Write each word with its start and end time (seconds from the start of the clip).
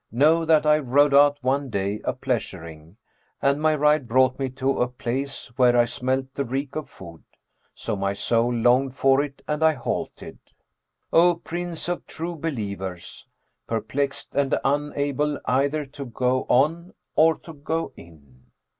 Know 0.11 0.45
that 0.45 0.65
I 0.65 0.79
rode 0.79 1.13
out 1.13 1.37
one 1.43 1.69
day, 1.69 2.01
a 2.03 2.11
pleasuring, 2.13 2.97
and 3.39 3.61
my 3.61 3.75
ride 3.75 4.07
brought 4.07 4.39
me 4.39 4.49
to 4.53 4.81
a 4.81 4.87
place 4.87 5.55
where 5.59 5.77
I 5.77 5.85
smelt 5.85 6.33
the 6.33 6.43
reek 6.43 6.75
of 6.75 6.89
food. 6.89 7.23
So 7.75 7.95
my 7.95 8.13
soul 8.13 8.51
longed 8.51 8.95
for 8.95 9.21
it 9.21 9.43
and 9.47 9.61
I 9.61 9.73
halted, 9.73 10.39
O 11.13 11.35
Prince 11.35 11.87
of 11.87 12.07
True 12.07 12.35
Believers, 12.35 13.27
perplexed 13.67 14.33
and 14.33 14.57
unable 14.65 15.39
either 15.45 15.85
to 15.85 16.05
go 16.05 16.47
on 16.49 16.95
or 17.15 17.37
to 17.37 17.53
go 17.53 17.93
in. 17.95 18.45